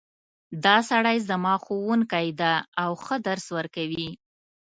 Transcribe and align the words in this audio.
دا 0.63 0.77
سړی 0.89 1.17
زما 1.29 1.53
ښوونکی 1.63 2.27
ده 2.39 2.53
او 2.83 2.91
ښه 3.03 3.15
درس 3.27 3.45
ورکوی 3.57 4.09